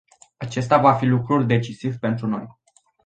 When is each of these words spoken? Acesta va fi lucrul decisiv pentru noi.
Acesta 0.39 0.77
va 0.77 0.93
fi 0.93 1.05
lucrul 1.05 1.45
decisiv 1.45 1.97
pentru 1.97 2.27
noi. 2.27 2.49